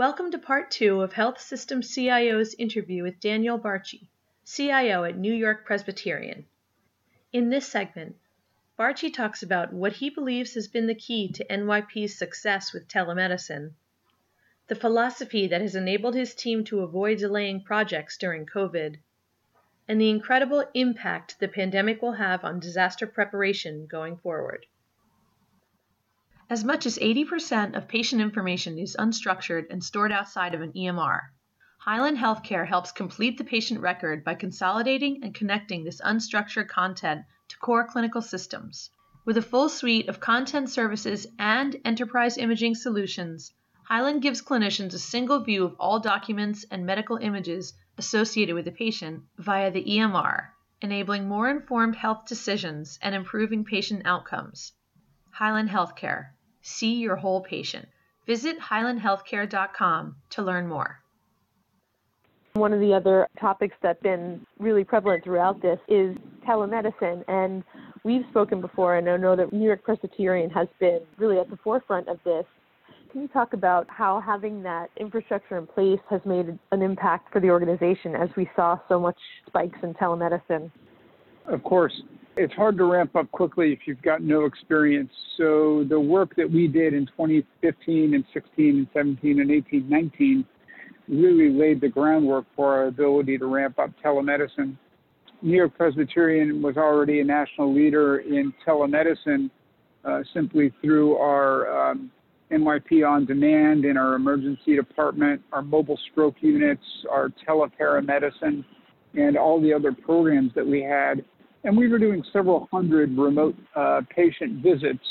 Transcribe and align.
Welcome 0.00 0.30
to 0.30 0.38
part 0.38 0.70
two 0.70 1.02
of 1.02 1.12
Health 1.12 1.42
System 1.42 1.82
CIO's 1.82 2.54
interview 2.54 3.02
with 3.02 3.20
Daniel 3.20 3.58
Barchi, 3.58 4.08
CIO 4.46 5.04
at 5.04 5.18
New 5.18 5.34
York 5.34 5.66
Presbyterian. 5.66 6.46
In 7.34 7.50
this 7.50 7.68
segment, 7.68 8.16
Barchi 8.78 9.12
talks 9.12 9.42
about 9.42 9.74
what 9.74 9.92
he 9.92 10.08
believes 10.08 10.54
has 10.54 10.68
been 10.68 10.86
the 10.86 10.94
key 10.94 11.30
to 11.32 11.44
NYP's 11.44 12.16
success 12.16 12.72
with 12.72 12.88
telemedicine, 12.88 13.72
the 14.68 14.74
philosophy 14.74 15.46
that 15.48 15.60
has 15.60 15.74
enabled 15.74 16.14
his 16.14 16.34
team 16.34 16.64
to 16.64 16.80
avoid 16.80 17.18
delaying 17.18 17.62
projects 17.62 18.16
during 18.16 18.46
COVID, 18.46 18.96
and 19.86 20.00
the 20.00 20.08
incredible 20.08 20.64
impact 20.72 21.38
the 21.40 21.46
pandemic 21.46 22.00
will 22.00 22.12
have 22.12 22.42
on 22.42 22.58
disaster 22.58 23.06
preparation 23.06 23.86
going 23.86 24.16
forward. 24.16 24.64
As 26.50 26.64
much 26.64 26.84
as 26.84 26.98
80% 26.98 27.76
of 27.76 27.86
patient 27.86 28.20
information 28.20 28.76
is 28.76 28.96
unstructured 28.98 29.66
and 29.70 29.84
stored 29.84 30.10
outside 30.10 30.52
of 30.52 30.60
an 30.60 30.72
EMR. 30.72 31.20
Hyland 31.78 32.18
Healthcare 32.18 32.66
helps 32.66 32.90
complete 32.90 33.38
the 33.38 33.44
patient 33.44 33.78
record 33.80 34.24
by 34.24 34.34
consolidating 34.34 35.22
and 35.22 35.32
connecting 35.32 35.84
this 35.84 36.00
unstructured 36.00 36.66
content 36.66 37.24
to 37.50 37.58
core 37.58 37.86
clinical 37.86 38.20
systems. 38.20 38.90
With 39.24 39.36
a 39.36 39.42
full 39.42 39.68
suite 39.68 40.08
of 40.08 40.18
content 40.18 40.70
services 40.70 41.24
and 41.38 41.76
enterprise 41.84 42.36
imaging 42.36 42.74
solutions, 42.74 43.52
Hyland 43.84 44.20
gives 44.20 44.42
clinicians 44.42 44.92
a 44.92 44.98
single 44.98 45.38
view 45.44 45.64
of 45.64 45.76
all 45.78 46.00
documents 46.00 46.64
and 46.68 46.84
medical 46.84 47.18
images 47.18 47.74
associated 47.96 48.56
with 48.56 48.64
the 48.64 48.72
patient 48.72 49.22
via 49.38 49.70
the 49.70 49.84
EMR, 49.84 50.48
enabling 50.82 51.28
more 51.28 51.48
informed 51.48 51.94
health 51.94 52.26
decisions 52.26 52.98
and 53.02 53.14
improving 53.14 53.64
patient 53.64 54.02
outcomes. 54.04 54.72
Hyland 55.30 55.70
Healthcare 55.70 56.30
See 56.62 56.94
your 56.94 57.16
whole 57.16 57.40
patient. 57.40 57.88
Visit 58.26 58.58
hylandhealthcare.com 58.60 60.16
to 60.30 60.42
learn 60.42 60.68
more. 60.68 61.00
One 62.54 62.72
of 62.72 62.80
the 62.80 62.92
other 62.92 63.28
topics 63.40 63.74
that's 63.82 64.02
been 64.02 64.44
really 64.58 64.84
prevalent 64.84 65.24
throughout 65.24 65.62
this 65.62 65.78
is 65.88 66.16
telemedicine. 66.46 67.24
And 67.28 67.64
we've 68.04 68.24
spoken 68.30 68.60
before, 68.60 68.96
and 68.96 69.08
I 69.08 69.16
know 69.16 69.36
that 69.36 69.52
New 69.52 69.64
York 69.64 69.82
Presbyterian 69.82 70.50
has 70.50 70.68
been 70.78 71.00
really 71.16 71.38
at 71.38 71.48
the 71.48 71.56
forefront 71.58 72.08
of 72.08 72.18
this. 72.24 72.44
Can 73.12 73.22
you 73.22 73.28
talk 73.28 73.52
about 73.54 73.88
how 73.88 74.20
having 74.20 74.62
that 74.62 74.90
infrastructure 74.96 75.58
in 75.58 75.66
place 75.66 75.98
has 76.08 76.20
made 76.24 76.58
an 76.70 76.82
impact 76.82 77.32
for 77.32 77.40
the 77.40 77.50
organization 77.50 78.14
as 78.14 78.28
we 78.36 78.48
saw 78.54 78.78
so 78.88 79.00
much 79.00 79.18
spikes 79.46 79.78
in 79.82 79.94
telemedicine? 79.94 80.70
Of 81.46 81.62
course 81.64 82.02
it's 82.36 82.52
hard 82.54 82.76
to 82.78 82.84
ramp 82.84 83.16
up 83.16 83.30
quickly 83.32 83.72
if 83.72 83.80
you've 83.86 84.02
got 84.02 84.22
no 84.22 84.44
experience. 84.44 85.12
So 85.36 85.84
the 85.88 85.98
work 85.98 86.34
that 86.36 86.50
we 86.50 86.68
did 86.68 86.94
in 86.94 87.06
2015 87.06 88.14
and 88.14 88.24
16 88.32 88.68
and 88.68 88.86
17 88.92 89.40
and 89.40 89.50
18, 89.50 89.88
19 89.88 90.44
really 91.08 91.50
laid 91.50 91.80
the 91.80 91.88
groundwork 91.88 92.46
for 92.54 92.72
our 92.72 92.86
ability 92.86 93.36
to 93.38 93.46
ramp 93.46 93.78
up 93.78 93.90
telemedicine. 94.04 94.76
New 95.42 95.56
York 95.56 95.76
Presbyterian 95.76 96.62
was 96.62 96.76
already 96.76 97.20
a 97.20 97.24
national 97.24 97.74
leader 97.74 98.18
in 98.18 98.52
telemedicine 98.66 99.50
uh, 100.04 100.20
simply 100.32 100.72
through 100.80 101.16
our 101.16 101.90
um, 101.90 102.10
NYP 102.52 103.08
on 103.08 103.26
demand 103.26 103.84
in 103.84 103.96
our 103.96 104.14
emergency 104.14 104.76
department, 104.76 105.40
our 105.52 105.62
mobile 105.62 105.98
stroke 106.10 106.36
units, 106.40 106.82
our 107.10 107.30
teleparamedicine, 107.48 108.64
and 109.14 109.36
all 109.36 109.60
the 109.60 109.72
other 109.72 109.92
programs 109.92 110.52
that 110.54 110.66
we 110.66 110.82
had 110.82 111.24
and 111.64 111.76
we 111.76 111.88
were 111.88 111.98
doing 111.98 112.22
several 112.32 112.68
hundred 112.72 113.16
remote 113.16 113.54
uh, 113.76 114.00
patient 114.14 114.62
visits, 114.62 115.04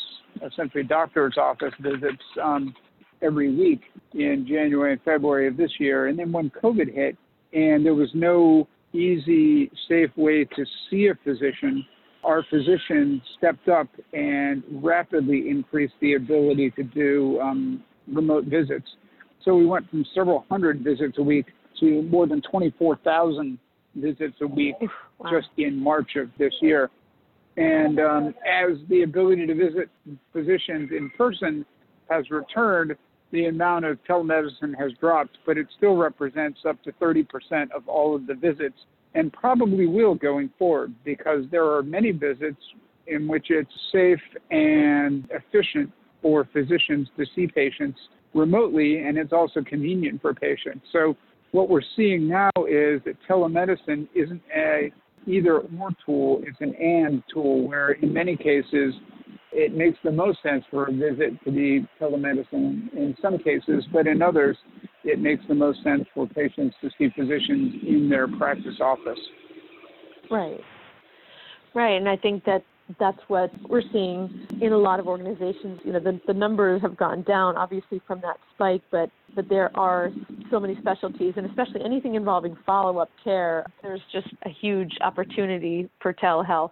essentially 0.46 0.84
doctor's 0.84 1.38
office 1.38 1.74
visits, 1.80 2.24
um, 2.42 2.74
every 3.22 3.54
week 3.54 3.82
in 4.14 4.46
January 4.48 4.94
and 4.94 5.02
February 5.04 5.48
of 5.48 5.58
this 5.58 5.72
year. 5.80 6.08
And 6.08 6.18
then 6.18 6.32
when 6.32 6.50
COVID 6.50 6.94
hit, 6.94 7.18
and 7.54 7.86
there 7.86 7.94
was 7.94 8.10
no 8.14 8.68
easy, 8.94 9.70
safe 9.88 10.10
way 10.16 10.46
to 10.46 10.66
see 10.90 11.08
a 11.08 11.16
physician, 11.24 11.86
our 12.24 12.44
physicians 12.50 13.22
stepped 13.38 13.70
up 13.70 13.88
and 14.14 14.64
rapidly 14.72 15.50
increased 15.50 15.94
the 16.02 16.16
ability 16.16 16.72
to 16.72 16.84
do 16.84 17.40
um, 17.42 17.84
remote 18.08 18.46
visits. 18.46 18.88
So 19.46 19.56
we 19.56 19.66
went 19.66 19.90
from 19.90 20.06
several 20.14 20.46
hundred 20.50 20.84
visits 20.84 21.18
a 21.18 21.24
week 21.24 21.46
to 21.80 22.02
more 22.04 22.28
than 22.28 22.42
24,000 22.42 23.58
visits 23.96 24.36
a 24.42 24.48
week 24.48 24.76
wow. 25.18 25.32
just 25.32 25.50
in 25.58 25.76
March 25.76 26.16
of 26.16 26.30
this 26.38 26.54
year. 26.62 26.90
And 27.58 28.00
um, 28.00 28.36
as 28.48 28.78
the 28.90 29.04
ability 29.04 29.46
to 29.48 29.56
visit 29.56 29.90
physicians 30.32 30.92
in 30.92 31.12
person 31.18 31.66
has 32.10 32.30
returned, 32.30 32.96
the 33.32 33.46
amount 33.46 33.86
of 33.86 34.00
telemedicine 34.10 34.78
has 34.80 34.92
dropped, 35.00 35.38
but 35.46 35.58
it 35.58 35.68
still 35.78 35.96
represents 35.96 36.60
up 36.68 36.82
to 36.84 36.92
30% 36.94 37.26
of 37.72 37.88
all 37.88 38.16
of 38.16 38.28
the 38.28 38.34
visits 38.34 38.78
and 39.14 39.34
probably 39.34 39.88
will 39.88 40.16
going 40.16 40.50
forward 40.58 40.94
because 41.04 41.44
there 41.52 41.66
are 41.66 41.84
many 41.84 42.12
visits 42.12 42.62
in 43.08 43.28
which 43.28 43.48
it's 43.50 43.72
safe 43.92 44.22
and 44.52 45.28
efficient 45.32 45.92
for 46.22 46.48
physicians 46.54 47.08
to 47.18 47.26
see 47.36 47.48
patients 47.48 48.00
remotely 48.34 49.00
and 49.00 49.18
it's 49.18 49.34
also 49.34 49.62
convenient 49.64 50.22
for 50.22 50.34
patients. 50.34 50.86
So 50.92 51.16
what 51.52 51.70
we're 51.70 51.82
seeing 51.96 52.28
now 52.28 52.52
is 52.68 53.02
that 53.06 53.16
telemedicine 53.28 54.08
isn't 54.14 54.42
a 54.56 54.92
either 55.28 55.60
or 55.60 55.90
tool, 56.06 56.42
it's 56.46 56.58
an 56.62 56.74
and 56.76 57.24
tool 57.32 57.68
where 57.68 57.92
in 57.92 58.14
many 58.14 58.36
cases 58.36 58.94
it 59.52 59.74
makes 59.74 59.98
the 60.04 60.12
most 60.12 60.42
sense 60.44 60.64
for 60.70 60.88
a 60.88 60.92
visit 60.92 61.44
to 61.44 61.52
be 61.52 61.88
telemedicine 62.00 62.94
in 62.94 63.16
some 63.22 63.38
cases, 63.38 63.84
but 63.92 64.08
in 64.08 64.22
others 64.22 64.58
it 65.04 65.20
makes 65.20 65.44
the 65.48 65.56
most 65.56 65.84
sense 65.84 66.06
for 66.14 66.28
patients 66.28 66.76
to 66.82 66.90
see 66.98 67.10
physicians 67.16 67.74
in 67.88 68.10
their 68.10 68.28
practice 68.28 68.80
office. 68.82 69.20
Right. 70.30 70.60
Right, 71.74 71.96
and 71.96 72.10
I 72.10 72.18
think 72.18 72.44
that 72.46 72.64
that's 73.00 73.20
what 73.28 73.52
we're 73.70 73.84
seeing 73.94 74.48
in 74.62 74.74
a 74.74 74.78
lot 74.78 75.00
of 75.00 75.08
organizations. 75.08 75.80
You 75.84 75.94
know, 75.94 76.00
the, 76.00 76.20
the 76.26 76.34
numbers 76.34 76.82
have 76.82 76.98
gone 76.98 77.22
down 77.24 77.56
obviously 77.56 78.02
from 78.08 78.22
that 78.22 78.38
spike, 78.56 78.82
but 78.90 79.12
but 79.36 79.48
there 79.50 79.76
are 79.78 80.10
so 80.52 80.60
many 80.60 80.76
specialties, 80.80 81.34
and 81.38 81.46
especially 81.46 81.82
anything 81.84 82.16
involving 82.16 82.58
follow-up 82.66 83.10
care. 83.24 83.66
There's 83.82 84.02
just 84.12 84.28
a 84.46 84.50
huge 84.50 84.92
opportunity 85.02 85.90
for 86.02 86.14
telehealth. 86.14 86.72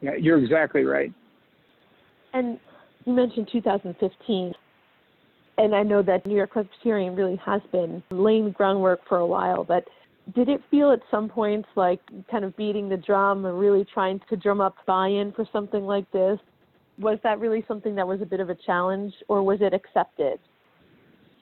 Yeah, 0.00 0.14
you're 0.18 0.42
exactly 0.42 0.84
right. 0.84 1.12
And 2.32 2.58
you 3.04 3.12
mentioned 3.12 3.48
2015, 3.50 4.54
and 5.58 5.74
I 5.74 5.82
know 5.82 6.02
that 6.02 6.26
New 6.26 6.36
York 6.36 6.52
Presbyterian 6.52 7.16
really 7.16 7.40
has 7.44 7.60
been 7.72 8.02
laying 8.10 8.52
groundwork 8.52 9.00
for 9.08 9.18
a 9.18 9.26
while, 9.26 9.64
but 9.64 9.84
did 10.34 10.48
it 10.48 10.60
feel 10.70 10.92
at 10.92 11.00
some 11.10 11.28
points 11.28 11.68
like 11.74 12.00
kind 12.30 12.44
of 12.44 12.56
beating 12.56 12.88
the 12.88 12.98
drum 12.98 13.46
and 13.46 13.58
really 13.58 13.86
trying 13.92 14.20
to 14.28 14.36
drum 14.36 14.60
up 14.60 14.76
buy-in 14.86 15.32
for 15.32 15.46
something 15.52 15.84
like 15.84 16.10
this? 16.12 16.38
Was 16.98 17.18
that 17.22 17.40
really 17.40 17.64
something 17.66 17.94
that 17.94 18.06
was 18.06 18.20
a 18.20 18.26
bit 18.26 18.40
of 18.40 18.50
a 18.50 18.54
challenge, 18.54 19.14
or 19.28 19.42
was 19.42 19.58
it 19.60 19.72
accepted? 19.72 20.38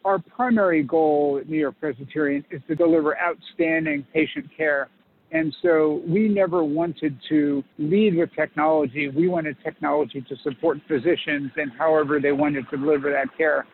Our 0.07 0.21
primary 0.21 0.85
goal 0.85 1.39
at 1.41 1.49
New 1.49 1.59
York 1.59 1.75
Presbyterian 1.81 2.45
is 2.53 2.63
to 2.69 2.77
deliver 2.77 3.19
outstanding 3.19 4.07
patient 4.15 4.47
care. 4.57 4.89
And 5.33 5.53
so 5.63 6.01
we 6.07 6.29
never 6.29 6.63
wanted 6.63 7.19
to 7.29 7.65
lead 7.77 8.17
with 8.17 8.31
technology. 8.37 9.09
We 9.09 9.27
wanted 9.27 9.57
technology 9.65 10.25
to 10.29 10.37
support 10.45 10.79
physicians 10.87 11.51
and 11.57 11.73
however 11.77 12.21
they 12.21 12.31
wanted 12.31 12.71
to 12.71 12.77
deliver 12.77 13.11
that 13.11 13.37
care. 13.37 13.67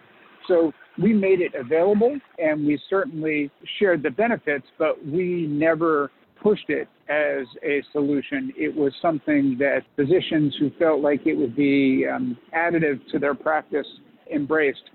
So 0.48 0.72
we 0.96 1.12
made 1.12 1.42
it 1.42 1.52
available 1.54 2.18
and 2.38 2.66
we 2.66 2.80
certainly 2.88 3.50
shared 3.78 4.02
the 4.02 4.10
benefits, 4.10 4.64
but 4.78 5.06
we 5.06 5.46
never 5.46 6.10
pushed 6.42 6.70
it 6.70 6.88
as 7.10 7.46
a 7.62 7.82
solution. 7.92 8.54
It 8.56 8.74
was 8.74 8.94
something 9.02 9.58
that 9.58 9.82
physicians 9.96 10.56
who 10.58 10.70
felt 10.78 11.02
like 11.02 11.26
it 11.26 11.34
would 11.34 11.54
be 11.54 12.06
um, 12.10 12.38
additive 12.56 13.00
to 13.10 13.18
their 13.18 13.34
practice 13.34 13.86
embraced. 14.34 14.88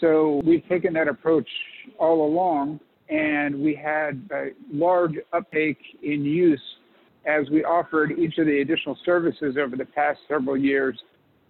So 0.00 0.40
we've 0.44 0.66
taken 0.68 0.92
that 0.94 1.08
approach 1.08 1.48
all 1.98 2.26
along, 2.26 2.80
and 3.08 3.60
we 3.60 3.74
had 3.74 4.28
a 4.32 4.48
large 4.72 5.14
uptake 5.32 5.78
in 6.02 6.24
use 6.24 6.62
as 7.26 7.48
we 7.50 7.64
offered 7.64 8.12
each 8.18 8.38
of 8.38 8.46
the 8.46 8.60
additional 8.60 8.98
services 9.04 9.56
over 9.56 9.76
the 9.76 9.84
past 9.84 10.18
several 10.28 10.56
years 10.56 10.98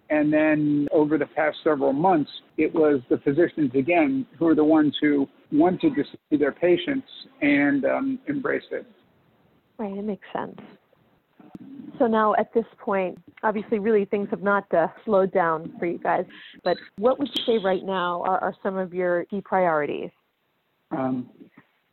and 0.09 0.31
then 0.31 0.87
over 0.91 1.17
the 1.17 1.25
past 1.25 1.57
several 1.63 1.93
months, 1.93 2.29
it 2.57 2.73
was 2.73 3.01
the 3.09 3.17
physicians 3.19 3.71
again 3.73 4.25
who 4.37 4.45
were 4.45 4.55
the 4.55 4.63
ones 4.63 4.95
who 5.01 5.27
wanted 5.51 5.95
to 5.95 6.03
see 6.29 6.37
their 6.37 6.51
patients 6.51 7.07
and 7.41 7.85
um, 7.85 8.19
it. 8.27 8.85
Right, 9.77 9.97
it 9.97 10.03
makes 10.03 10.27
sense. 10.31 10.59
So 11.99 12.07
now 12.07 12.33
at 12.35 12.53
this 12.53 12.65
point, 12.79 13.17
obviously, 13.43 13.79
really 13.79 14.05
things 14.05 14.27
have 14.31 14.41
not 14.41 14.71
uh, 14.73 14.87
slowed 15.05 15.31
down 15.31 15.73
for 15.79 15.85
you 15.85 15.97
guys. 15.97 16.25
But 16.63 16.77
what 16.97 17.19
would 17.19 17.29
you 17.33 17.43
say 17.45 17.63
right 17.63 17.83
now 17.83 18.23
are, 18.23 18.39
are 18.39 18.55
some 18.63 18.77
of 18.77 18.93
your 18.93 19.25
key 19.25 19.41
priorities? 19.41 20.09
Um, 20.91 21.29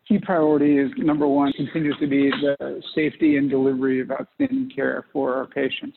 key 0.08 0.18
priority 0.18 0.78
is 0.78 0.90
number 0.96 1.26
one 1.26 1.52
continues 1.52 1.96
to 2.00 2.06
be 2.06 2.30
the 2.30 2.82
safety 2.94 3.36
and 3.36 3.50
delivery 3.50 4.00
of 4.00 4.10
outstanding 4.10 4.70
care 4.74 5.04
for 5.12 5.34
our 5.34 5.46
patients 5.46 5.96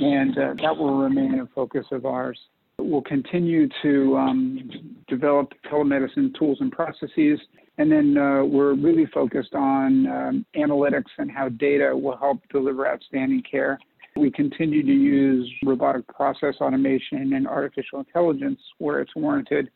and 0.00 0.38
uh, 0.38 0.54
that 0.62 0.76
will 0.76 0.96
remain 0.96 1.40
a 1.40 1.46
focus 1.54 1.86
of 1.92 2.06
ours. 2.06 2.38
We'll 2.78 3.02
continue 3.02 3.68
to 3.82 4.16
um, 4.16 4.70
develop 5.08 5.52
telemedicine 5.70 6.36
tools 6.38 6.58
and 6.60 6.72
processes. 6.72 7.38
And 7.78 7.90
then 7.90 8.16
uh, 8.18 8.44
we're 8.44 8.74
really 8.74 9.06
focused 9.06 9.54
on 9.54 10.06
um, 10.06 10.46
analytics 10.56 11.10
and 11.18 11.30
how 11.30 11.48
data 11.48 11.96
will 11.96 12.16
help 12.16 12.40
deliver 12.50 12.86
outstanding 12.86 13.42
care. 13.50 13.78
We 14.14 14.30
continue 14.30 14.82
to 14.82 14.92
use 14.92 15.50
robotic 15.64 16.06
process 16.06 16.54
automation 16.60 17.32
and 17.32 17.48
artificial 17.48 18.00
intelligence 18.00 18.60
where 18.78 19.00
it's 19.00 19.14
warranted. 19.16 19.70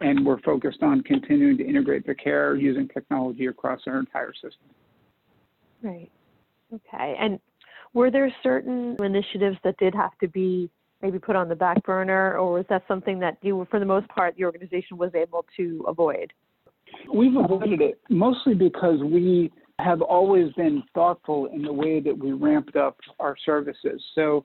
And 0.00 0.24
we're 0.24 0.40
focused 0.40 0.82
on 0.82 1.02
continuing 1.02 1.58
to 1.58 1.66
integrate 1.66 2.06
the 2.06 2.14
care 2.14 2.54
using 2.54 2.88
technology 2.88 3.46
across 3.46 3.80
our 3.86 3.98
entire 3.98 4.32
system. 4.32 4.70
Right. 5.82 6.10
Okay. 6.72 7.16
And 7.18 7.40
were 7.92 8.10
there 8.10 8.32
certain 8.42 8.96
initiatives 9.02 9.56
that 9.64 9.76
did 9.78 9.94
have 9.94 10.16
to 10.20 10.28
be 10.28 10.70
maybe 11.02 11.18
put 11.18 11.34
on 11.34 11.48
the 11.48 11.56
back 11.56 11.82
burner, 11.82 12.36
or 12.38 12.52
was 12.52 12.64
that 12.68 12.84
something 12.86 13.18
that 13.18 13.38
you, 13.42 13.66
for 13.70 13.80
the 13.80 13.86
most 13.86 14.06
part, 14.08 14.36
the 14.36 14.44
organization 14.44 14.96
was 14.96 15.14
able 15.14 15.44
to 15.56 15.84
avoid? 15.88 16.32
We've 17.12 17.36
avoided 17.36 17.80
it 17.80 18.00
mostly 18.08 18.54
because 18.54 19.00
we 19.02 19.50
have 19.78 20.02
always 20.02 20.52
been 20.52 20.82
thoughtful 20.94 21.46
in 21.46 21.62
the 21.62 21.72
way 21.72 22.00
that 22.00 22.16
we 22.16 22.32
ramped 22.32 22.76
up 22.76 22.98
our 23.18 23.36
services. 23.44 24.02
So 24.14 24.44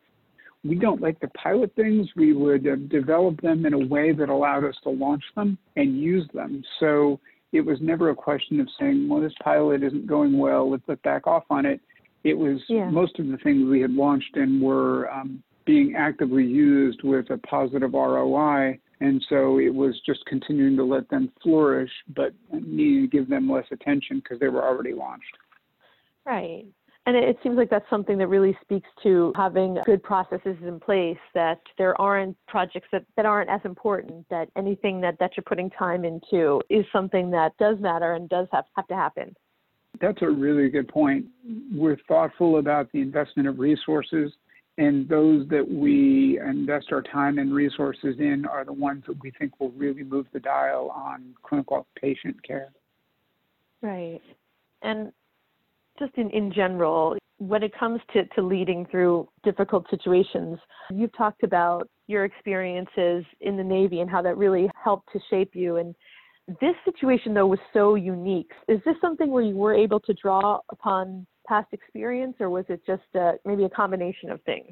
we 0.63 0.75
don't 0.75 1.01
like 1.01 1.19
to 1.19 1.27
pilot 1.29 1.73
things. 1.75 2.07
We 2.15 2.33
would 2.33 2.67
uh, 2.67 2.75
develop 2.89 3.41
them 3.41 3.65
in 3.65 3.73
a 3.73 3.85
way 3.85 4.13
that 4.13 4.29
allowed 4.29 4.63
us 4.63 4.75
to 4.83 4.89
launch 4.89 5.23
them 5.35 5.57
and 5.75 5.99
use 5.99 6.27
them. 6.33 6.63
So 6.79 7.19
it 7.51 7.61
was 7.61 7.77
never 7.81 8.09
a 8.09 8.15
question 8.15 8.59
of 8.59 8.67
saying, 8.79 9.07
well, 9.07 9.21
this 9.21 9.33
pilot 9.43 9.83
isn't 9.83 10.07
going 10.07 10.37
well, 10.37 10.69
let's 10.69 10.83
let 10.87 11.01
back 11.03 11.27
off 11.27 11.43
on 11.49 11.65
it. 11.65 11.79
It 12.23 12.37
was 12.37 12.59
yeah. 12.67 12.89
most 12.89 13.19
of 13.19 13.27
the 13.27 13.37
things 13.37 13.69
we 13.69 13.81
had 13.81 13.91
launched 13.91 14.35
and 14.35 14.61
were 14.61 15.11
um, 15.11 15.43
being 15.65 15.95
actively 15.95 16.43
used 16.43 17.03
with 17.03 17.29
a 17.29 17.37
positive 17.37 17.93
ROI. 17.93 18.79
And 19.01 19.23
so 19.29 19.59
it 19.59 19.73
was 19.73 19.99
just 20.05 20.25
continuing 20.25 20.77
to 20.77 20.83
let 20.83 21.09
them 21.09 21.31
flourish, 21.43 21.91
but 22.15 22.33
needing 22.51 23.01
to 23.01 23.07
give 23.07 23.29
them 23.29 23.51
less 23.51 23.65
attention 23.71 24.19
because 24.19 24.39
they 24.39 24.47
were 24.47 24.63
already 24.63 24.93
launched. 24.93 25.37
Right. 26.25 26.65
And 27.07 27.15
it 27.15 27.37
seems 27.43 27.55
like 27.55 27.69
that's 27.69 27.87
something 27.87 28.17
that 28.17 28.27
really 28.27 28.57
speaks 28.61 28.87
to 29.03 29.31
having 29.35 29.77
good 29.85 30.01
processes 30.01 30.57
in 30.65 30.79
place, 30.79 31.19
that 31.35 31.61
there 31.77 31.99
aren't 32.01 32.35
projects 32.47 32.87
that, 32.91 33.05
that 33.15 33.27
aren't 33.27 33.49
as 33.49 33.61
important, 33.63 34.27
that 34.29 34.49
anything 34.55 35.01
that, 35.01 35.19
that 35.19 35.31
you're 35.37 35.43
putting 35.43 35.69
time 35.69 36.03
into 36.03 36.61
is 36.67 36.83
something 36.91 37.29
that 37.29 37.55
does 37.59 37.79
matter 37.79 38.13
and 38.13 38.27
does 38.27 38.47
have, 38.51 38.65
have 38.75 38.87
to 38.87 38.95
happen. 38.95 39.35
That's 40.01 40.23
a 40.23 40.29
really 40.29 40.67
good 40.69 40.87
point. 40.87 41.27
We're 41.71 41.97
thoughtful 42.07 42.57
about 42.57 42.91
the 42.91 43.01
investment 43.01 43.47
of 43.47 43.59
resources, 43.59 44.31
and 44.77 45.07
those 45.07 45.47
that 45.49 45.65
we 45.67 46.39
invest 46.45 46.91
our 46.91 47.01
time 47.01 47.37
and 47.37 47.53
resources 47.53 48.15
in 48.19 48.45
are 48.45 48.65
the 48.65 48.73
ones 48.73 49.03
that 49.07 49.17
we 49.21 49.31
think 49.31 49.59
will 49.59 49.71
really 49.71 50.03
move 50.03 50.25
the 50.33 50.39
dial 50.39 50.91
on 50.93 51.33
clinical 51.43 51.87
patient 51.99 52.35
care. 52.45 52.71
Right. 53.81 54.21
And 54.81 55.11
just 55.97 56.13
in, 56.17 56.29
in 56.31 56.51
general, 56.51 57.15
when 57.37 57.63
it 57.63 57.71
comes 57.77 58.01
to, 58.13 58.25
to 58.25 58.41
leading 58.41 58.85
through 58.87 59.29
difficult 59.43 59.85
situations, 59.89 60.57
you've 60.91 61.15
talked 61.15 61.43
about 61.43 61.87
your 62.07 62.25
experiences 62.25 63.23
in 63.41 63.57
the 63.57 63.63
Navy 63.63 64.01
and 64.01 64.09
how 64.09 64.21
that 64.21 64.37
really 64.37 64.69
helped 64.81 65.11
to 65.13 65.19
shape 65.29 65.51
you. 65.53 65.77
And 65.77 65.95
this 66.61 66.75
situation, 66.83 67.33
though, 67.33 67.47
was 67.47 67.59
so 67.73 67.95
unique. 67.95 68.51
Is 68.67 68.79
this 68.85 68.95
something 69.01 69.31
where 69.31 69.43
you 69.43 69.55
were 69.55 69.73
able 69.73 69.99
to 70.01 70.13
draw 70.13 70.59
upon 70.69 71.25
past 71.47 71.67
experience, 71.71 72.35
or 72.39 72.49
was 72.49 72.65
it 72.69 72.81
just 72.85 73.03
uh, 73.19 73.33
maybe 73.45 73.63
a 73.63 73.69
combination 73.69 74.29
of 74.31 74.41
things? 74.43 74.71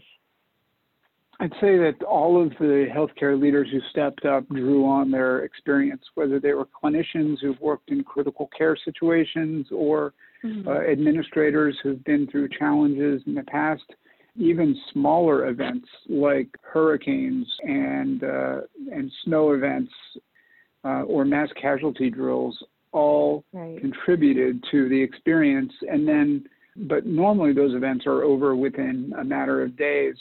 I'd 1.40 1.52
say 1.54 1.78
that 1.78 2.04
all 2.08 2.42
of 2.42 2.52
the 2.60 2.88
healthcare 2.96 3.40
leaders 3.40 3.68
who 3.72 3.80
stepped 3.90 4.26
up 4.26 4.48
drew 4.50 4.86
on 4.86 5.10
their 5.10 5.44
experience, 5.44 6.04
whether 6.16 6.40
they 6.40 6.54
were 6.54 6.68
clinicians 6.84 7.38
who've 7.42 7.60
worked 7.60 7.90
in 7.90 8.04
critical 8.04 8.50
care 8.56 8.78
situations 8.86 9.68
or 9.72 10.14
mm-hmm. 10.44 10.68
uh, 10.68 10.82
administrators 10.90 11.78
who've 11.82 12.04
been 12.04 12.28
through 12.28 12.50
challenges 12.50 13.22
in 13.26 13.34
the 13.34 13.44
past. 13.44 13.84
Even 14.36 14.76
smaller 14.92 15.48
events 15.50 15.88
like 16.10 16.50
hurricanes 16.64 17.48
and 17.62 18.24
uh, 18.24 18.62
and 18.92 19.12
snow 19.24 19.52
events 19.52 19.92
uh, 20.84 21.04
or 21.04 21.24
mass 21.24 21.50
casualty 21.62 22.10
drills 22.10 22.58
all 22.94 23.44
right. 23.54 23.80
contributed 23.80 24.64
to 24.72 24.88
the 24.88 25.02
experience. 25.02 25.74
And 25.90 26.08
then, 26.08 26.46
but 26.76 27.06
normally 27.06 27.54
those 27.54 27.76
events 27.76 28.06
are 28.06 28.24
over 28.24 28.56
within 28.56 29.14
a 29.20 29.24
matter 29.24 29.62
of 29.62 29.78
days. 29.78 30.16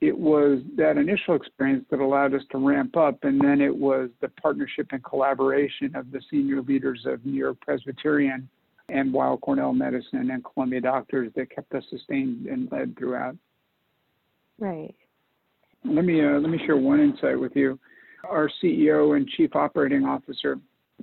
It 0.00 0.16
was 0.16 0.60
that 0.76 0.96
initial 0.96 1.34
experience 1.34 1.84
that 1.90 2.00
allowed 2.00 2.34
us 2.34 2.42
to 2.52 2.58
ramp 2.58 2.96
up, 2.96 3.18
and 3.24 3.40
then 3.40 3.60
it 3.60 3.74
was 3.74 4.08
the 4.20 4.28
partnership 4.28 4.88
and 4.92 5.04
collaboration 5.04 5.94
of 5.94 6.10
the 6.10 6.22
senior 6.30 6.62
leaders 6.62 7.02
of 7.06 7.24
New 7.24 7.36
York 7.36 7.60
Presbyterian 7.60 8.48
and 8.88 9.12
Weill 9.12 9.36
Cornell 9.38 9.72
Medicine 9.72 10.30
and 10.30 10.44
Columbia 10.44 10.80
Doctors 10.80 11.30
that 11.36 11.54
kept 11.54 11.74
us 11.74 11.84
sustained 11.90 12.46
and 12.46 12.70
led 12.72 12.96
throughout. 12.96 13.36
Right. 14.58 14.94
Let 15.84 16.04
me 16.04 16.24
uh, 16.24 16.38
let 16.38 16.50
me 16.50 16.58
share 16.66 16.76
one 16.76 17.00
insight 17.00 17.38
with 17.38 17.56
you. 17.56 17.78
Our 18.28 18.50
CEO 18.62 19.16
and 19.16 19.26
Chief 19.28 19.54
Operating 19.54 20.04
Officer, 20.04 20.58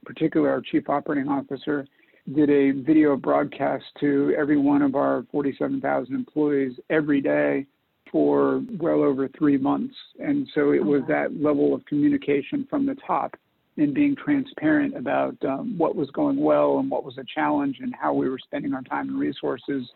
particularly 0.05 0.51
our 0.51 0.61
Chief 0.61 0.87
Operating 0.89 1.27
Officer, 1.27 1.87
did 2.33 2.49
a 2.49 2.71
video 2.71 3.15
broadcast 3.15 3.85
to 3.99 4.33
every 4.37 4.57
one 4.57 4.81
of 4.81 4.95
our 4.95 5.25
47,000 5.31 6.13
employees 6.13 6.73
every 6.89 7.21
day 7.21 7.65
for 8.11 8.61
well 8.79 9.03
over 9.03 9.27
three 9.37 9.57
months. 9.57 9.95
And 10.19 10.47
so 10.53 10.71
it 10.71 10.83
was 10.83 11.03
that 11.07 11.41
level 11.41 11.73
of 11.73 11.85
communication 11.85 12.67
from 12.69 12.85
the 12.85 12.95
top 13.05 13.35
and 13.77 13.93
being 13.93 14.15
transparent 14.15 14.97
about 14.97 15.35
um, 15.45 15.77
what 15.77 15.95
was 15.95 16.09
going 16.11 16.37
well 16.41 16.79
and 16.79 16.89
what 16.89 17.03
was 17.03 17.17
a 17.17 17.23
challenge 17.33 17.77
and 17.79 17.93
how 17.99 18.13
we 18.13 18.27
were 18.27 18.39
spending 18.39 18.73
our 18.73 18.81
time 18.81 19.09
and 19.09 19.19
resources 19.19 19.87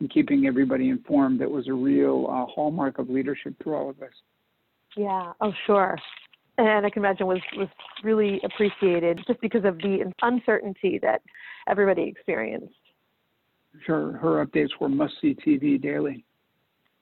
and 0.00 0.10
keeping 0.10 0.46
everybody 0.46 0.90
informed 0.90 1.40
that 1.40 1.50
was 1.50 1.66
a 1.68 1.72
real 1.72 2.26
uh, 2.28 2.52
hallmark 2.52 2.98
of 2.98 3.08
leadership 3.08 3.54
through 3.62 3.74
all 3.74 3.90
of 3.90 3.98
this. 3.98 4.12
Yeah, 4.96 5.32
oh, 5.40 5.52
sure. 5.66 5.98
And 6.56 6.86
I 6.86 6.90
can 6.90 7.02
imagine 7.02 7.26
was, 7.26 7.40
was 7.56 7.68
really 8.02 8.40
appreciated 8.44 9.20
just 9.26 9.40
because 9.40 9.64
of 9.64 9.78
the 9.78 10.10
uncertainty 10.22 10.98
that 11.02 11.20
everybody 11.68 12.02
experienced. 12.02 12.74
Sure, 13.84 14.12
her 14.18 14.44
updates 14.44 14.70
were 14.80 14.88
must 14.88 15.14
see 15.20 15.34
TV 15.34 15.80
daily. 15.80 16.24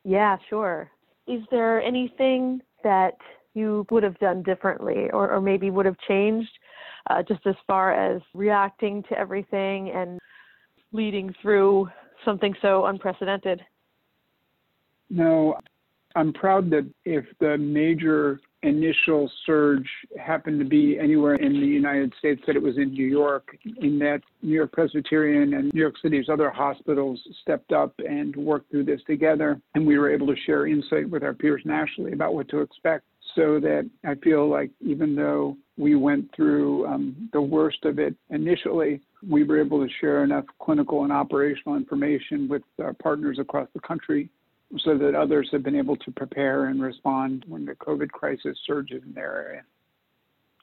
Yeah, 0.05 0.39
sure. 0.49 0.91
Is 1.27 1.43
there 1.51 1.83
anything 1.83 2.63
that 2.83 3.17
you 3.55 3.87
would 3.91 4.03
have 4.03 4.19
done 4.19 4.43
differently 4.43 5.11
or, 5.13 5.31
or 5.31 5.41
maybe 5.41 5.71
would 5.71 5.87
have 5.87 5.99
changed 6.09 6.51
uh, 7.11 7.23
just 7.23 7.47
as 7.47 7.55
far 7.67 7.93
as 7.93 8.23
reacting 8.35 9.03
to 9.11 9.19
everything 9.19 9.91
and 9.91 10.19
leading 10.93 11.35
through 11.43 11.89
something 12.25 12.55
so 12.63 12.87
unprecedented? 12.87 13.61
No, 15.11 15.59
I'm 16.17 16.33
proud 16.33 16.71
that 16.71 16.89
if 17.05 17.25
the 17.39 17.59
major 17.59 18.41
initial 18.63 19.31
surge 19.45 19.89
happened 20.19 20.59
to 20.61 20.65
be 20.65 20.99
anywhere 20.99 21.35
in 21.35 21.53
the 21.53 21.67
United 21.67 22.13
States, 22.19 22.41
that 22.47 22.57
it 22.57 22.63
was 22.63 22.77
in 22.77 22.93
New 22.93 23.07
York, 23.07 23.57
in 23.81 23.99
that 23.99 24.21
New 24.43 24.55
York 24.55 24.73
Presbyterian 24.73 25.55
and 25.55 25.73
New 25.73 25.81
York 25.81 25.95
City's 26.01 26.29
other 26.29 26.51
hospitals 26.51 27.21
stepped 27.43 27.73
up 27.73 27.93
and 27.99 28.35
worked 28.37 28.71
through 28.71 28.85
this 28.85 29.01
together. 29.07 29.61
And 29.75 29.87
we 29.87 29.99
were 29.99 30.11
able 30.11 30.27
to 30.29 30.37
share 30.47 30.67
insight 30.67 31.09
with 31.09 31.23
our 31.23 31.35
peers 31.35 31.63
nationally 31.65 32.13
about 32.13 32.35
what 32.35 32.49
to 32.51 32.61
expect 32.61 33.05
so 33.35 33.59
that 33.61 33.89
I 34.05 34.15
feel 34.17 34.49
like 34.49 34.71
even 34.81 35.17
though 35.17 35.57
we 35.77 35.95
went 35.95 36.31
through 36.35 36.87
um, 36.87 37.31
the 37.33 37.41
worst 37.41 37.85
of 37.85 37.99
it 37.99 38.15
initially, 38.31 39.01
we 39.29 39.43
were 39.43 39.61
able 39.61 39.85
to 39.85 39.93
share 40.01 40.23
enough 40.23 40.45
clinical 40.61 41.05
and 41.05 41.13
operational 41.13 41.77
information 41.77 42.49
with 42.49 42.63
our 42.81 42.93
partners 42.93 43.39
across 43.39 43.69
the 43.75 43.81
country 43.81 44.29
so 44.79 44.97
that 44.97 45.15
others 45.15 45.49
have 45.53 45.63
been 45.63 45.77
able 45.77 45.97
to 45.97 46.11
prepare 46.11 46.67
and 46.67 46.83
respond 46.83 47.45
when 47.47 47.65
the 47.65 47.75
COVID 47.75 48.11
crisis 48.11 48.57
surges 48.67 49.03
in 49.05 49.13
their 49.13 49.47
area. 49.47 49.63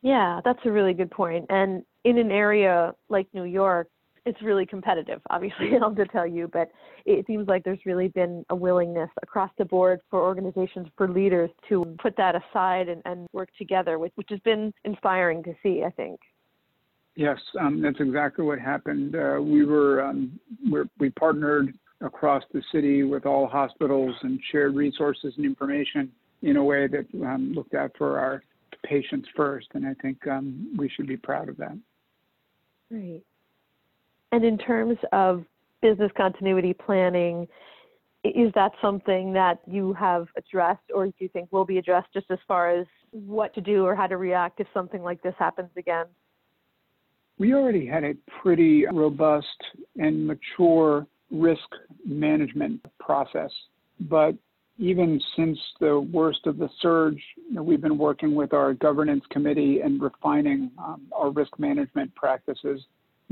Yeah, 0.01 0.39
that's 0.43 0.59
a 0.65 0.71
really 0.71 0.93
good 0.93 1.11
point. 1.11 1.45
And 1.49 1.83
in 2.03 2.17
an 2.17 2.31
area 2.31 2.93
like 3.09 3.27
New 3.33 3.43
York, 3.43 3.89
it's 4.25 4.41
really 4.41 4.65
competitive, 4.65 5.21
obviously, 5.29 5.71
I'll 5.81 5.93
to 5.95 6.05
tell 6.05 6.27
you, 6.27 6.47
but 6.51 6.71
it 7.05 7.25
seems 7.25 7.47
like 7.47 7.63
there's 7.63 7.79
really 7.85 8.09
been 8.09 8.45
a 8.49 8.55
willingness 8.55 9.09
across 9.21 9.51
the 9.57 9.65
board 9.65 10.01
for 10.09 10.21
organizations, 10.21 10.87
for 10.97 11.09
leaders 11.09 11.49
to 11.69 11.83
put 12.01 12.15
that 12.17 12.35
aside 12.35 12.89
and, 12.89 13.01
and 13.05 13.27
work 13.33 13.49
together, 13.57 13.97
which, 13.99 14.11
which 14.15 14.27
has 14.29 14.39
been 14.41 14.73
inspiring 14.85 15.43
to 15.43 15.53
see, 15.63 15.83
I 15.85 15.89
think. 15.91 16.19
Yes, 17.15 17.39
um, 17.59 17.81
that's 17.81 17.99
exactly 17.99 18.45
what 18.45 18.59
happened. 18.59 19.15
Uh, 19.15 19.39
we 19.41 19.65
were 19.65 20.01
um, 20.01 20.39
we 20.99 21.09
partnered 21.09 21.77
across 22.01 22.43
the 22.53 22.61
city 22.71 23.03
with 23.03 23.25
all 23.25 23.47
hospitals 23.47 24.15
and 24.23 24.39
shared 24.51 24.75
resources 24.75 25.33
and 25.37 25.45
information 25.45 26.11
in 26.41 26.57
a 26.57 26.63
way 26.63 26.87
that 26.87 27.05
um, 27.25 27.53
looked 27.53 27.73
out 27.73 27.91
for 27.97 28.19
our 28.19 28.43
patients 28.83 29.27
first. 29.35 29.67
And 29.73 29.85
I 29.85 29.93
think 30.01 30.25
um, 30.27 30.73
we 30.77 30.89
should 30.89 31.07
be 31.07 31.17
proud 31.17 31.49
of 31.49 31.57
that. 31.57 31.77
Right. 32.89 33.21
And 34.31 34.43
in 34.43 34.57
terms 34.57 34.97
of 35.11 35.43
business 35.81 36.11
continuity 36.15 36.73
planning, 36.73 37.47
Is 38.23 38.51
that 38.53 38.73
something 38.81 39.31
that 39.33 39.59
you 39.65 39.93
have 39.93 40.27
addressed 40.35 40.91
or 40.93 41.05
do 41.05 41.13
you 41.19 41.29
think 41.29 41.47
will 41.51 41.65
be 41.65 41.77
addressed 41.77 42.11
just 42.13 42.29
as 42.29 42.39
far 42.47 42.69
as 42.69 42.85
what 43.11 43.53
to 43.53 43.61
do 43.61 43.85
or 43.85 43.95
how 43.95 44.07
to 44.07 44.17
react 44.17 44.59
if 44.59 44.67
something 44.73 45.01
like 45.01 45.21
this 45.21 45.35
happens 45.39 45.69
again? 45.77 46.05
We 47.37 47.53
already 47.53 47.85
had 47.85 48.03
a 48.03 48.13
pretty 48.41 48.85
robust 48.91 49.61
and 49.95 50.27
mature 50.27 51.07
risk 51.31 51.67
management 52.05 52.85
process, 52.99 53.51
but 54.01 54.35
even 54.79 55.19
since 55.35 55.59
the 55.81 55.99
worst 55.99 56.39
of 56.45 56.57
the 56.57 56.69
surge, 56.81 57.21
we've 57.53 57.81
been 57.81 57.97
working 57.97 58.33
with 58.33 58.53
our 58.53 58.73
governance 58.73 59.23
committee 59.29 59.81
and 59.81 60.01
refining 60.01 60.71
um, 60.79 61.01
our 61.11 61.31
risk 61.31 61.51
management 61.59 62.15
practices 62.15 62.81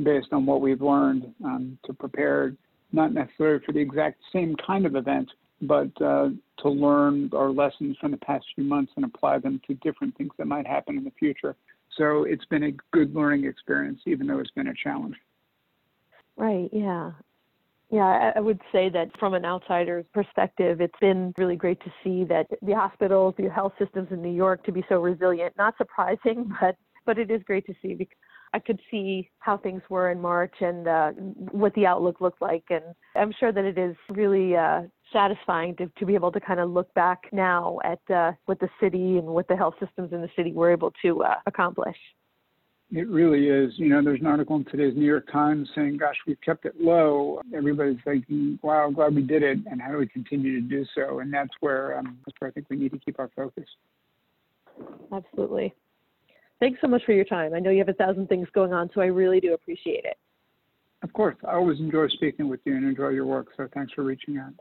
based 0.04 0.28
on 0.34 0.46
what 0.46 0.60
we've 0.60 0.82
learned 0.82 1.34
um, 1.46 1.78
to 1.86 1.94
prepare 1.94 2.54
not 2.92 3.14
necessarily 3.14 3.64
for 3.66 3.72
the 3.72 3.80
exact 3.80 4.20
same 4.34 4.56
kind 4.66 4.86
of 4.86 4.96
event, 4.96 5.30
but 5.62 5.90
uh, 6.02 6.30
to 6.60 6.70
learn 6.70 7.30
our 7.34 7.50
lessons 7.50 7.98
from 8.00 8.12
the 8.12 8.18
past 8.18 8.46
few 8.54 8.64
months 8.64 8.92
and 8.96 9.06
apply 9.06 9.40
them 9.40 9.62
to 9.68 9.74
different 9.76 10.16
things 10.18 10.32
that 10.38 10.48
might 10.48 10.68
happen 10.68 10.98
in 10.98 11.04
the 11.04 11.12
future. 11.12 11.56
So 11.98 12.24
it's 12.24 12.46
been 12.46 12.64
a 12.64 12.72
good 12.92 13.16
learning 13.16 13.46
experience, 13.46 14.02
even 14.06 14.28
though 14.28 14.40
it's 14.40 14.52
been 14.52 14.68
a 14.68 14.74
challenge. 14.74 15.16
Right, 16.36 16.70
yeah. 16.72 17.12
Yeah, 17.90 18.34
I 18.36 18.40
would 18.42 18.60
say 18.72 18.90
that 18.90 19.18
from 19.18 19.34
an 19.34 19.46
outsider's 19.46 20.06
perspective, 20.14 20.82
it's 20.82 21.00
been 21.00 21.34
really 21.38 21.56
great 21.56 21.80
to 21.84 21.94
see 22.04 22.26
that 22.26 22.48
the 22.62 22.76
hospitals, 22.76 23.34
the 23.38 23.50
health 23.50 23.74
systems 23.80 24.10
in 24.12 24.22
New 24.22 24.34
York 24.34 24.66
to 24.66 24.74
be 24.74 24.84
so 24.90 25.00
resilient. 25.00 25.54
Not 25.58 25.78
surprising, 25.78 26.52
but 26.62 26.76
but 27.06 27.18
it 27.18 27.32
is 27.32 27.42
great 27.44 27.66
to 27.68 27.74
see 27.82 27.94
because 27.94 28.18
I 28.54 28.60
could 28.60 28.80
see 28.92 29.30
how 29.40 29.58
things 29.58 29.82
were 29.90 30.12
in 30.12 30.22
March 30.22 30.56
and 30.62 30.88
uh, 30.88 31.12
what 31.52 31.74
the 31.74 31.86
outlook 31.86 32.22
looked 32.22 32.42
like. 32.42 32.64
And 32.70 32.84
I'm 33.16 33.34
sure 33.40 33.52
that 33.52 33.64
it 33.64 33.78
is 33.78 33.96
really 34.10 34.56
uh, 34.56 34.84
satisfying 35.12 35.76
to, 35.78 35.92
to 35.98 36.06
be 36.06 36.16
able 36.16 36.32
to 36.32 36.40
kind 36.40 36.60
of 36.60 36.70
look 36.70 36.94
back 36.94 37.24
now 37.32 37.80
at 37.84 38.00
uh, 38.14 38.32
what 38.46 38.60
the 38.60 38.70
city 38.82 39.18
and 39.18 39.28
what 39.28 39.48
the 39.48 39.56
health 39.56 39.76
systems 39.80 40.12
in 40.12 40.22
the 40.22 40.30
city 40.36 40.54
were 40.54 40.72
able 40.72 40.92
to 41.02 41.24
uh, 41.24 41.36
accomplish. 41.46 41.98
It 42.92 43.10
really 43.10 43.50
is. 43.50 43.74
You 43.78 43.90
know, 43.90 44.02
there's 44.02 44.22
an 44.22 44.28
article 44.28 44.56
in 44.56 44.66
today's 44.66 44.96
New 44.96 45.06
York 45.06 45.30
Times 45.32 45.68
saying, 45.76 45.98
gosh, 45.98 46.16
we've 46.26 46.40
kept 46.40 46.66
it 46.66 46.80
low. 46.80 47.42
Everybody's 47.54 47.98
thinking, 48.06 48.58
wow, 48.62 48.90
glad 48.90 49.14
we 49.14 49.24
did 49.24 49.44
it. 49.44 49.60
And 49.70 49.82
how 49.82 49.92
do 49.92 49.98
we 49.98 50.08
continue 50.08 50.62
to 50.62 50.66
do 50.66 50.86
so? 50.96 51.20
And 51.20 51.34
that's 51.34 51.52
where, 51.60 51.98
um, 51.98 52.18
that's 52.26 52.36
where 52.40 52.50
I 52.50 52.52
think 52.54 52.68
we 52.70 52.78
need 52.78 52.94
to 52.94 53.00
keep 53.00 53.20
our 53.20 53.30
focus. 53.36 53.66
Absolutely. 55.12 55.74
Thanks 56.62 56.80
so 56.80 56.88
much 56.88 57.04
for 57.06 57.12
your 57.12 57.26
time. 57.26 57.54
I 57.54 57.60
know 57.60 57.72
you 57.72 57.80
have 57.80 57.90
a 57.90 57.94
thousand 57.94 58.30
things 58.30 58.48
going 58.54 58.74
on, 58.74 58.90
so 58.94 59.02
I 59.02 59.08
really 59.08 59.42
do 59.42 59.54
appreciate 59.54 60.06
it. 60.06 60.18
Of 61.04 61.12
course. 61.12 61.36
I 61.46 61.56
always 61.56 61.80
enjoy 61.80 62.08
speaking 62.08 62.48
with 62.48 62.62
you 62.64 62.76
and 62.76 62.86
enjoy 62.86 63.10
your 63.10 63.26
work. 63.26 63.50
So 63.58 63.68
thanks 63.74 63.94
for 63.94 64.04
reaching 64.04 64.38
out. 64.38 64.54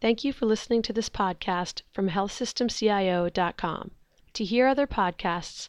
Thank 0.00 0.22
you 0.22 0.32
for 0.32 0.46
listening 0.46 0.82
to 0.82 0.92
this 0.92 1.08
podcast 1.08 1.82
from 1.92 2.10
healthsystemcio.com. 2.10 3.90
To 4.34 4.44
hear 4.44 4.66
other 4.66 4.86
podcasts, 4.86 5.68